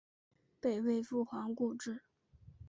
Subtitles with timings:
[0.59, 2.01] 北魏复还故治。